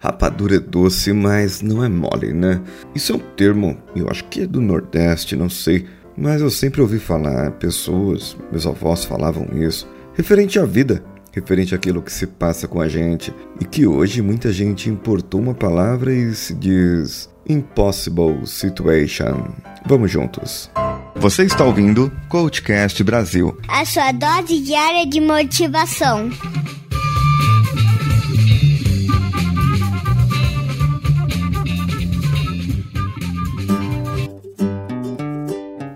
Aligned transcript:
Rapadura 0.00 0.56
é 0.56 0.60
doce, 0.60 1.12
mas 1.12 1.60
não 1.60 1.84
é 1.84 1.88
mole, 1.88 2.32
né? 2.32 2.60
Isso 2.94 3.12
é 3.12 3.16
um 3.16 3.18
termo, 3.18 3.76
eu 3.96 4.08
acho 4.08 4.24
que 4.24 4.42
é 4.42 4.46
do 4.46 4.60
Nordeste, 4.60 5.34
não 5.34 5.50
sei, 5.50 5.86
mas 6.16 6.40
eu 6.40 6.50
sempre 6.50 6.80
ouvi 6.80 7.00
falar, 7.00 7.50
pessoas, 7.52 8.36
meus 8.52 8.64
avós 8.64 9.04
falavam 9.04 9.48
isso, 9.54 9.88
referente 10.14 10.56
à 10.56 10.64
vida, 10.64 11.02
referente 11.32 11.74
àquilo 11.74 12.00
que 12.00 12.12
se 12.12 12.28
passa 12.28 12.68
com 12.68 12.80
a 12.80 12.86
gente, 12.86 13.34
e 13.60 13.64
que 13.64 13.88
hoje 13.88 14.22
muita 14.22 14.52
gente 14.52 14.88
importou 14.88 15.40
uma 15.40 15.54
palavra 15.54 16.14
e 16.14 16.32
se 16.32 16.54
diz 16.54 17.28
impossible 17.48 18.46
situation. 18.46 19.48
Vamos 19.84 20.12
juntos. 20.12 20.70
Você 21.16 21.42
está 21.42 21.64
ouvindo 21.64 22.12
Coachcast 22.28 23.02
Brasil. 23.02 23.58
A 23.66 23.84
sua 23.84 24.12
dose 24.12 24.60
diária 24.60 25.04
de 25.06 25.20
motivação. 25.20 26.30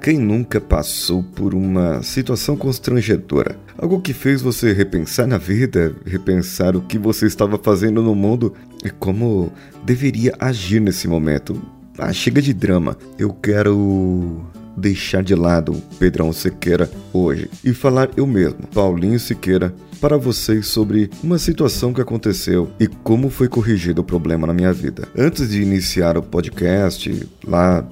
Quem 0.03 0.19
nunca 0.19 0.61
passou 0.61 1.23
por 1.23 1.55
uma 1.55 2.03
situação 2.03 2.57
constrangedora? 2.57 3.57
Algo 3.79 4.01
que 4.01 4.13
fez 4.13 4.43
você 4.43 4.73
repensar 4.73 5.29
na 5.29 5.39
vida, 5.39 5.95
repensar 6.05 6.75
o 6.75 6.83
que 6.83 6.99
você 6.99 7.27
estava 7.27 7.57
fazendo 7.57 8.03
no 8.03 8.13
mundo 8.13 8.53
e 8.85 8.91
como 8.91 9.53
deveria 9.85 10.35
agir 10.41 10.81
nesse 10.81 11.07
momento. 11.07 11.63
Ah, 11.97 12.13
chega 12.13 12.43
de 12.43 12.53
drama. 12.53 12.99
Eu 13.17 13.33
quero 13.33 14.45
deixar 14.77 15.23
de 15.23 15.37
lado 15.37 15.81
Pedrão 16.01 16.33
Siqueira 16.33 16.91
hoje 17.13 17.49
e 17.63 17.73
falar 17.73 18.11
eu 18.17 18.27
mesmo, 18.27 18.67
Paulinho 18.75 19.21
Siqueira, 19.21 19.73
para 20.01 20.17
vocês 20.17 20.67
sobre 20.67 21.11
uma 21.23 21.39
situação 21.39 21.93
que 21.93 22.01
aconteceu 22.01 22.69
e 22.81 22.89
como 22.89 23.31
foi 23.31 23.47
corrigido 23.47 24.01
o 24.01 24.05
problema 24.05 24.49
na 24.49 24.53
minha 24.53 24.73
vida. 24.73 25.07
Antes 25.17 25.51
de 25.51 25.63
iniciar 25.63 26.17
o 26.17 26.23
podcast, 26.23 27.25
lá 27.47 27.87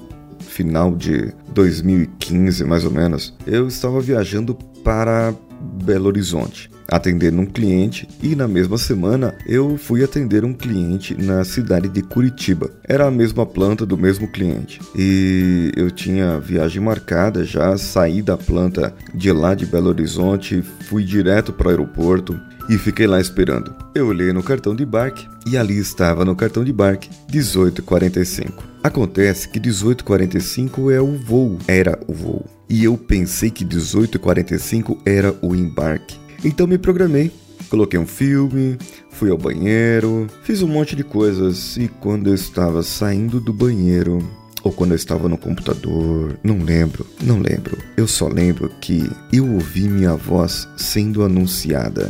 final 0.50 0.94
de 0.94 1.32
2015 1.54 2.64
mais 2.64 2.84
ou 2.84 2.90
menos, 2.90 3.34
eu 3.46 3.68
estava 3.68 4.00
viajando 4.00 4.54
para 4.84 5.34
Belo 5.60 6.06
Horizonte 6.06 6.70
atendendo 6.90 7.40
um 7.40 7.46
cliente 7.46 8.08
e 8.22 8.34
na 8.34 8.48
mesma 8.48 8.76
semana 8.76 9.34
eu 9.46 9.78
fui 9.78 10.02
atender 10.02 10.44
um 10.44 10.52
cliente 10.52 11.14
na 11.14 11.44
cidade 11.44 11.88
de 11.88 12.02
Curitiba. 12.02 12.70
Era 12.84 13.06
a 13.06 13.10
mesma 13.10 13.46
planta 13.46 13.86
do 13.86 13.96
mesmo 13.96 14.26
cliente 14.26 14.80
e 14.96 15.70
eu 15.76 15.90
tinha 15.90 16.40
viagem 16.40 16.82
marcada 16.82 17.44
já, 17.44 17.78
saí 17.78 18.20
da 18.20 18.36
planta 18.36 18.92
de 19.14 19.30
lá 19.30 19.54
de 19.54 19.64
Belo 19.64 19.88
Horizonte, 19.88 20.62
fui 20.88 21.04
direto 21.04 21.52
para 21.52 21.68
o 21.68 21.70
aeroporto 21.70 22.38
e 22.68 22.76
fiquei 22.76 23.06
lá 23.06 23.20
esperando. 23.20 23.74
Eu 23.94 24.08
olhei 24.08 24.32
no 24.32 24.42
cartão 24.42 24.74
de 24.74 24.82
embarque 24.82 25.26
e 25.46 25.56
ali 25.56 25.78
estava 25.78 26.24
no 26.24 26.34
cartão 26.34 26.64
de 26.64 26.72
embarque 26.72 27.08
1845. 27.32 28.64
Acontece 28.82 29.48
que 29.48 29.60
1845 29.60 30.90
é 30.90 31.00
o 31.00 31.16
voo, 31.16 31.58
era 31.68 31.98
o 32.06 32.12
voo. 32.12 32.59
E 32.70 32.84
eu 32.84 32.96
pensei 32.96 33.50
que 33.50 33.64
1845 33.64 35.02
era 35.04 35.36
o 35.42 35.56
embarque. 35.56 36.16
Então 36.44 36.68
me 36.68 36.78
programei, 36.78 37.32
coloquei 37.68 37.98
um 37.98 38.06
filme, 38.06 38.78
fui 39.10 39.28
ao 39.28 39.36
banheiro, 39.36 40.28
fiz 40.44 40.62
um 40.62 40.68
monte 40.68 40.94
de 40.94 41.02
coisas 41.02 41.76
e 41.76 41.88
quando 41.88 42.28
eu 42.28 42.34
estava 42.34 42.84
saindo 42.84 43.40
do 43.40 43.52
banheiro, 43.52 44.18
ou 44.62 44.70
quando 44.70 44.92
eu 44.92 44.96
estava 44.96 45.28
no 45.28 45.36
computador, 45.36 46.38
não 46.44 46.58
lembro, 46.62 47.04
não 47.20 47.40
lembro. 47.40 47.76
Eu 47.96 48.06
só 48.06 48.28
lembro 48.28 48.68
que 48.80 49.10
eu 49.32 49.52
ouvi 49.52 49.88
minha 49.88 50.14
voz 50.14 50.68
sendo 50.76 51.24
anunciada. 51.24 52.06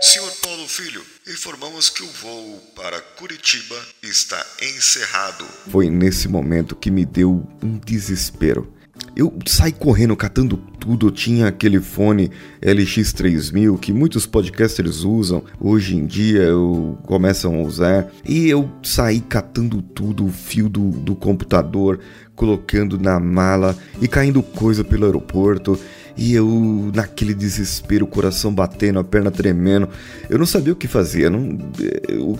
Senhor 0.00 0.30
Paulo 0.40 0.68
Filho, 0.68 1.02
informamos 1.28 1.90
que 1.90 2.02
o 2.02 2.06
voo 2.06 2.58
para 2.74 3.00
Curitiba 3.00 3.76
está 4.02 4.44
encerrado. 4.62 5.44
Foi 5.70 5.90
nesse 5.90 6.26
momento 6.26 6.74
que 6.74 6.90
me 6.90 7.04
deu 7.04 7.46
um 7.62 7.78
desespero. 7.78 8.72
Eu 9.18 9.34
saí 9.46 9.72
correndo, 9.72 10.14
catando 10.14 10.56
tudo. 10.78 11.08
Eu 11.08 11.10
tinha 11.10 11.48
aquele 11.48 11.80
fone 11.80 12.30
LX3000 12.62 13.76
que 13.80 13.92
muitos 13.92 14.26
podcasters 14.26 15.02
usam 15.02 15.42
hoje 15.58 15.96
em 15.96 16.06
dia, 16.06 16.42
eu, 16.42 16.96
começam 17.02 17.56
a 17.56 17.62
usar. 17.62 18.06
E 18.24 18.48
eu 18.48 18.70
saí 18.80 19.18
catando 19.20 19.82
tudo, 19.82 20.24
o 20.24 20.30
fio 20.30 20.68
do, 20.68 20.90
do 20.90 21.16
computador, 21.16 21.98
colocando 22.36 22.96
na 22.96 23.18
mala 23.18 23.76
e 24.00 24.06
caindo 24.06 24.40
coisa 24.40 24.84
pelo 24.84 25.06
aeroporto. 25.06 25.76
E 26.18 26.34
eu, 26.34 26.90
naquele 26.92 27.32
desespero, 27.32 28.04
o 28.04 28.08
coração 28.08 28.52
batendo, 28.52 28.98
a 28.98 29.04
perna 29.04 29.30
tremendo, 29.30 29.88
eu 30.28 30.36
não 30.36 30.46
sabia 30.46 30.72
o 30.72 30.76
que 30.76 30.88
fazer. 30.88 31.30
Não, 31.30 31.56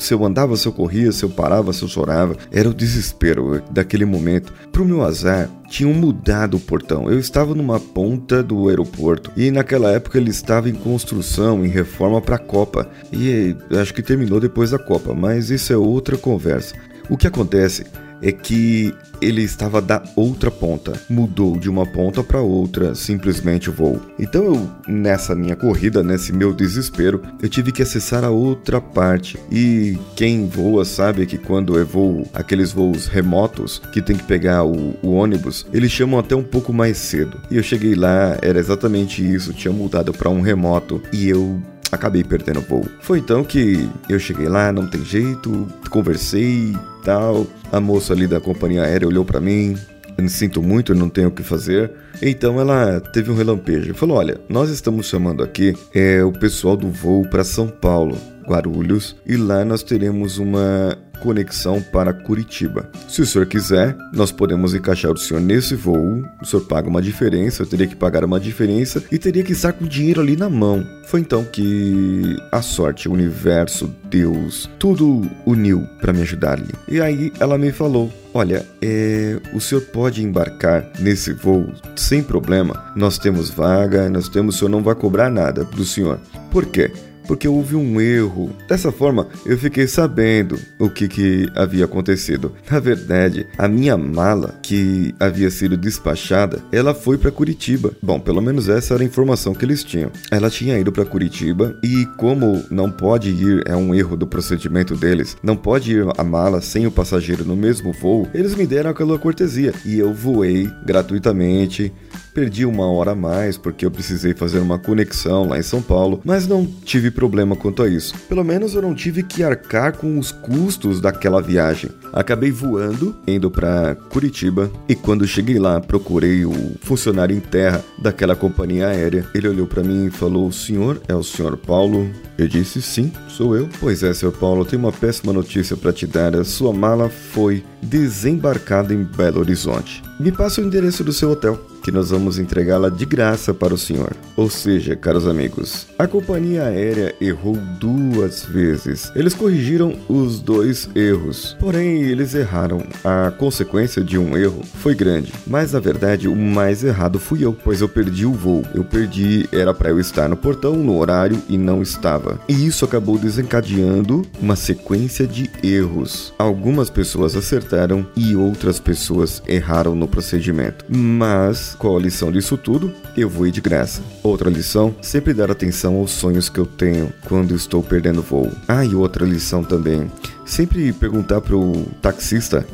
se 0.01 0.13
eu 0.13 0.25
andava, 0.25 0.57
se 0.57 0.67
eu 0.67 0.73
corria, 0.73 1.13
se 1.13 1.25
eu 1.25 1.31
parava, 1.31 1.73
se 1.73 1.83
eu 1.83 1.89
chorava. 1.89 2.37
Era 2.51 2.69
o 2.69 2.75
desespero 2.75 3.63
daquele 3.71 4.05
momento. 4.05 4.53
Pro 4.73 4.85
meu 4.85 5.05
azar, 5.05 5.49
tinham 5.69 5.95
mudado 5.95 6.59
portão. 6.69 7.11
Eu 7.11 7.19
estava 7.19 7.55
numa 7.55 7.81
ponta 7.81 8.43
do 8.43 8.69
aeroporto 8.69 9.33
e 9.35 9.51
naquela 9.51 9.91
época 9.91 10.19
ele 10.19 10.31
estava 10.31 10.69
em 10.69 10.75
construção, 10.75 11.65
em 11.65 11.69
reforma 11.69 12.21
para 12.21 12.37
a 12.37 12.39
Copa. 12.39 12.89
E 13.11 13.57
acho 13.81 13.95
que 13.95 14.03
terminou 14.03 14.39
depois 14.39 14.71
da 14.71 14.79
Copa, 14.79 15.15
mas 15.15 15.51
isso 15.51 15.73
é 15.73 15.77
outra 15.77 16.19
conversa. 16.19 16.77
O 17.09 17.17
que 17.17 17.27
acontece 17.27 17.87
é 18.23 18.33
que 18.33 18.95
ele 19.21 19.43
estava 19.43 19.81
da 19.81 20.03
outra 20.15 20.51
ponta, 20.51 20.93
mudou 21.09 21.59
de 21.59 21.69
uma 21.69 21.85
ponta 21.85 22.23
para 22.23 22.41
outra, 22.41 22.95
simplesmente 22.95 23.69
o 23.69 23.73
voo. 23.73 24.01
Então 24.19 24.45
eu, 24.45 24.71
nessa 24.87 25.35
minha 25.35 25.57
corrida, 25.57 26.03
nesse 26.03 26.33
meu 26.33 26.53
desespero, 26.53 27.23
eu 27.43 27.49
tive 27.49 27.73
que 27.73 27.83
acessar 27.83 28.25
a 28.25 28.31
outra 28.31 28.81
parte. 28.81 29.39
E 29.51 29.99
quem 30.15 30.47
voa 30.47 30.85
sabe 30.85 31.27
que 31.27 31.39
quando 31.39 31.79
é 31.79 31.85
voo, 31.85 32.27
aqueles 32.33 32.73
voos 32.73 33.07
remotos, 33.07 33.81
que 33.93 34.01
tem 34.01 34.17
que 34.17 34.25
pegar 34.25 34.65
o, 34.65 34.95
o 35.03 35.11
ônibus, 35.11 35.67
eles 35.73 35.91
chamam 35.91 36.21
até 36.21 36.35
um 36.35 36.45
pouco 36.45 36.73
mais 36.73 36.97
cedo. 36.99 37.41
E 37.51 37.57
eu 37.57 37.63
cheguei 37.63 37.95
lá, 37.95 38.39
era 38.43 38.59
exatamente 38.59 39.23
isso, 39.23 39.53
tinha 39.53 39.73
mudado 39.73 40.13
para 40.13 40.31
um 40.31 40.41
remoto 40.41 41.03
e 41.13 41.29
eu 41.29 41.61
acabei 41.91 42.25
perdendo 42.25 42.61
o 42.61 42.63
voo. 42.63 42.87
Foi 43.01 43.19
então 43.19 43.45
que 43.45 43.89
eu 44.09 44.19
cheguei 44.19 44.49
lá, 44.49 44.73
não 44.73 44.87
tem 44.87 45.05
jeito, 45.05 45.67
conversei 45.91 46.73
e 46.73 46.79
tal. 47.05 47.47
A 47.73 47.81
moça 47.81 48.13
ali 48.13 48.27
da 48.27 48.41
companhia 48.41 48.83
aérea 48.83 49.09
olhou 49.09 49.25
para 49.25 49.41
mim, 49.41 49.77
eu 50.17 50.25
me 50.25 50.29
sinto 50.29 50.63
muito, 50.63 50.95
não 50.95 51.09
tenho 51.09 51.29
o 51.29 51.33
que 51.33 51.43
fazer. 51.43 51.91
Então 52.21 52.61
ela 52.61 53.01
teve 53.01 53.31
um 53.31 53.35
relampejo. 53.35 53.95
Falou: 53.95 54.17
Olha, 54.17 54.41
nós 54.49 54.71
estamos 54.71 55.07
chamando 55.07 55.43
aqui 55.43 55.75
é, 55.95 56.23
o 56.25 56.33
pessoal 56.33 56.77
do 56.77 56.91
voo 56.91 57.25
para 57.29 57.45
São 57.45 57.69
Paulo, 57.69 58.19
Guarulhos, 58.47 59.17
e 59.25 59.37
lá 59.37 59.65
nós 59.65 59.83
teremos 59.83 60.39
uma 60.39 60.99
conexão 61.19 61.83
para 61.83 62.13
Curitiba. 62.13 62.89
Se 63.09 63.23
o 63.23 63.27
senhor 63.27 63.47
quiser, 63.47 63.97
nós 64.13 64.33
podemos 64.33 64.75
encaixar 64.75 65.13
o 65.13 65.17
senhor 65.17 65.41
nesse 65.41 65.75
voo. 65.75 66.25
O 66.41 66.47
senhor 66.47 66.63
paga 66.65 66.89
uma 66.89 67.03
diferença, 67.03 67.63
eu 67.63 67.67
teria 67.67 67.87
que 67.87 67.97
pagar 67.97 68.25
uma 68.25 68.41
diferença 68.41 69.03
e 69.11 69.19
teria 69.19 69.43
que 69.43 69.53
estar 69.53 69.73
com 69.73 69.85
o 69.85 69.89
dinheiro 69.89 70.21
ali 70.21 70.37
na 70.37 70.49
mão. 70.49 70.87
Foi 71.07 71.21
então 71.21 71.45
que 71.45 72.37
a 72.53 72.61
sorte, 72.61 73.09
o 73.09 73.13
universo, 73.13 73.91
Deus, 74.05 74.69
tudo 74.79 75.29
uniu 75.47 75.87
para 76.01 76.13
me 76.13 76.23
ajudar 76.23 76.59
ali. 76.59 76.75
E 76.87 77.01
aí 77.01 77.33
ela 77.41 77.57
me 77.57 77.73
falou: 77.73 78.13
Olha, 78.35 78.65
é, 78.83 79.41
o 79.55 79.61
senhor 79.61 79.81
pode 79.81 80.23
embarcar 80.23 80.87
nesse 81.01 81.33
voo 81.33 81.73
sem 81.97 82.23
problema. 82.23 82.93
Nós 82.95 83.19
temos 83.19 83.49
vaga, 83.49 84.09
nós 84.11 84.29
temos, 84.29 84.55
o 84.55 84.59
senhor 84.59 84.71
não 84.71 84.83
vai 84.83 84.95
cobrar 84.95 85.31
nada 85.31 85.65
do 85.65 85.85
senhor. 85.85 86.21
Por 86.51 86.67
quê? 86.67 86.93
Porque 87.29 87.47
houve 87.47 87.77
um 87.77 88.01
erro. 88.01 88.51
Dessa 88.67 88.91
forma, 88.91 89.29
eu 89.45 89.59
fiquei 89.59 89.87
sabendo 89.87 90.59
o 90.79 90.89
que, 90.89 91.07
que 91.07 91.47
havia 91.55 91.85
acontecido. 91.85 92.53
Na 92.69 92.81
verdade, 92.81 93.47
a 93.59 93.69
minha 93.69 93.97
mala, 93.99 94.59
que 94.63 95.15
havia 95.21 95.51
sido 95.51 95.77
despachada, 95.77 96.61
ela 96.73 96.95
foi 96.95 97.19
para 97.19 97.31
Curitiba. 97.31 97.93
Bom, 98.03 98.19
pelo 98.19 98.41
menos 98.41 98.69
essa 98.69 98.95
era 98.95 99.03
a 99.03 99.07
informação 99.07 99.55
que 99.55 99.65
eles 99.65 99.85
tinham. 99.85 100.11
Ela 100.31 100.49
tinha 100.49 100.79
ido 100.79 100.91
para 100.91 101.05
Curitiba 101.05 101.79
e, 101.85 102.07
como 102.17 102.65
não 102.71 102.91
pode 102.91 103.31
ir, 103.31 103.63
é 103.67 103.77
um 103.77 103.95
erro 103.95 104.17
do 104.17 104.27
procedimento 104.27 104.97
deles, 104.97 105.37
não 105.43 105.57
pode 105.57 105.93
ir 105.93 106.07
a 106.17 106.25
mala 106.25 106.63
sem 106.63 106.87
o 106.87 106.91
passageiro 106.91 107.45
no 107.45 107.55
mesmo 107.55 107.93
voo, 107.93 108.27
eles 108.33 108.55
me 108.55 108.67
deram 108.67 108.91
aquela 108.91 109.19
cortesia 109.19 109.75
e 109.85 109.99
eu 109.99 110.15
voei 110.15 110.71
gratuitamente 110.87 111.93
Perdi 112.39 112.65
uma 112.65 112.87
hora 112.87 113.11
a 113.11 113.17
mais 113.17 113.59
porque 113.59 113.85
eu 113.85 113.91
precisei 113.91 114.33
fazer 114.33 114.61
uma 114.61 114.79
conexão 114.79 115.49
lá 115.49 115.59
em 115.59 115.63
São 115.63 115.83
Paulo, 115.83 116.21
mas 116.25 116.47
não 116.47 116.65
tive 116.65 117.11
problema 117.19 117.57
quanto 117.57 117.83
a 117.83 117.89
isso. 117.89 118.15
Pelo 118.29 118.45
menos 118.45 118.75
eu 118.75 118.81
não 118.81 118.95
tive 118.95 119.25
que 119.25 119.43
arcar 119.43 119.97
com 119.97 120.21
os 120.21 120.31
custos 120.31 121.01
daquela 121.01 121.43
viagem. 121.43 121.91
Acabei 122.13 122.53
voando, 122.53 123.17
indo 123.27 123.51
para 123.51 123.97
Curitiba, 124.09 124.71
e 124.89 124.95
quando 124.95 125.27
cheguei 125.27 125.59
lá, 125.59 125.81
procurei 125.81 126.45
o 126.45 126.53
funcionário 126.81 127.37
em 127.37 127.41
terra 127.41 127.85
daquela 128.01 128.37
companhia 128.37 128.87
aérea. 128.87 129.27
Ele 129.35 129.49
olhou 129.49 129.67
para 129.67 129.83
mim 129.83 130.07
e 130.07 130.11
falou: 130.13 130.47
"O 130.47 130.53
senhor 130.53 131.01
é 131.09 131.15
o 131.15 131.25
senhor 131.25 131.57
Paulo?" 131.57 132.09
Eu 132.39 132.47
disse: 132.47 132.81
"Sim, 132.81 133.13
sou 133.27 133.57
eu." 133.57 133.69
"Pois 133.81 134.05
é, 134.05 134.15
senhor 134.15 134.31
Paulo, 134.31 134.65
tenho 134.65 134.81
uma 134.81 134.93
péssima 134.93 135.33
notícia 135.33 135.77
para 135.77 135.93
te 135.93 136.07
dar. 136.07 136.37
A 136.37 136.45
sua 136.45 136.73
mala 136.73 137.09
foi 137.09 137.65
desembarcada 137.83 138.95
em 138.95 139.03
Belo 139.03 139.41
Horizonte. 139.41 140.05
Me 140.21 140.31
passa 140.31 140.61
o 140.61 140.65
endereço 140.65 141.03
do 141.03 141.13
seu 141.13 141.33
hotel." 141.33 141.59
Que 141.89 141.93
nós 141.93 142.11
vamos 142.11 142.39
entregá-la 142.39 142.91
de 142.91 143.07
graça 143.07 143.55
para 143.55 143.73
o 143.73 143.79
senhor. 143.79 144.15
Ou 144.37 144.51
seja, 144.51 144.95
caros 144.95 145.27
amigos, 145.27 145.87
a 145.99 146.07
companhia 146.07 146.65
aérea 146.65 147.15
errou 147.19 147.57
duas 147.81 148.45
vezes. 148.45 149.11
Eles 149.17 149.33
corrigiram 149.33 149.97
os 150.07 150.39
dois 150.39 150.87
erros, 150.95 151.57
porém 151.59 152.03
eles 152.03 152.35
erraram. 152.35 152.85
A 153.03 153.31
consequência 153.31 154.05
de 154.05 154.19
um 154.19 154.37
erro 154.37 154.61
foi 154.75 154.95
grande, 154.95 155.33
mas 155.47 155.73
na 155.73 155.81
verdade 155.81 156.29
o 156.29 156.37
mais 156.37 156.85
errado 156.85 157.19
fui 157.19 157.43
eu, 157.43 157.55
pois 157.55 157.81
eu 157.81 157.89
perdi 157.89 158.27
o 158.27 158.35
voo. 158.35 158.63
Eu 158.75 158.85
perdi, 158.85 159.49
era 159.51 159.73
para 159.73 159.89
eu 159.89 159.99
estar 159.99 160.29
no 160.29 160.37
portão 160.37 160.77
no 160.77 160.99
horário 160.99 161.41
e 161.49 161.57
não 161.57 161.81
estava. 161.81 162.39
E 162.47 162.67
isso 162.67 162.85
acabou 162.85 163.19
desencadeando 163.19 164.27
uma 164.43 164.57
sequência 164.57 165.27
de 165.27 165.51
erros. 165.63 166.35
Algumas 166.39 166.91
pessoas 166.91 167.35
acertaram 167.35 168.07
e 168.15 168.37
outras 168.37 168.79
pessoas 168.79 169.43
erraram 169.49 169.95
no 169.95 170.07
procedimento. 170.07 170.85
Mas 170.87 171.78
qual 171.79 171.97
a 171.97 172.01
lição 172.01 172.33
disso 172.33 172.57
tudo? 172.57 172.93
Eu 173.17 173.29
vou 173.29 173.49
de 173.51 173.61
graça. 173.61 174.03
Outra 174.23 174.51
lição: 174.51 174.95
sempre 175.01 175.33
dar 175.33 175.51
atenção 175.51 175.97
aos 175.97 176.11
sonhos 176.11 176.49
que 176.49 176.59
eu 176.59 176.67
tenho 176.67 177.13
quando 177.27 177.55
estou 177.55 177.83
perdendo 177.83 178.21
voo. 178.21 178.51
Ah, 178.67 178.85
e 178.85 178.95
outra 178.95 179.25
lição 179.25 179.63
também: 179.63 180.11
sempre 180.45 180.93
perguntar 180.93 181.41
pro 181.41 181.87
taxista 182.03 182.67